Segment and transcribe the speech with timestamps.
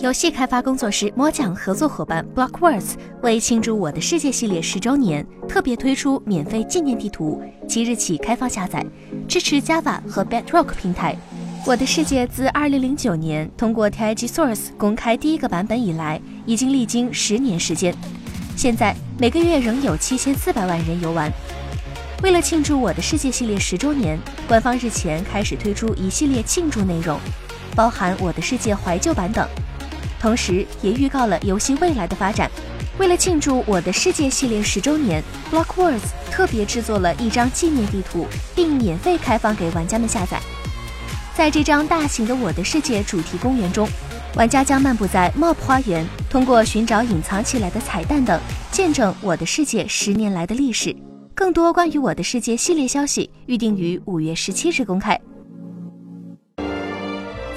[0.00, 8.86] 游戏开发工作室魔奖合作伙伴 Blockworks 为庆祝《我的世界》系列十周年，特别推出免费纪念地图，即日起开放下载，
[9.26, 11.14] 支持 Java 和 Bedrock 平台。
[11.66, 17.92] 《我的世界》自2009年通过 TIG Source 公开第一个版本以来，已经历经十年时间，
[18.56, 21.28] 现在每个月仍有7400万人游玩。
[22.22, 27.18] 为了庆祝《我的世界》系列十周年，官方日前开始推出一系列庆祝内容，
[27.74, 29.44] 包含《我的世界》怀旧版等。
[30.20, 32.50] 同时，也预告了游戏未来的发展。
[32.98, 35.22] 为了庆祝《我的世界》系列十周年
[35.52, 40.40] ，Blockworks 特别制作了一张纪念地图，并免费开放给玩家们下载。
[41.36, 43.88] 在这张大型的《我的世界》主题公园中，
[44.34, 48.40] 玩家将漫步在 Mob 花园，通过寻找隐藏起来的彩蛋等，
[48.72, 50.94] 见证《我的世界》十年来的历史。
[51.36, 55.16] 更多关于《我的世界》系列消息，预定于五月十七日公开。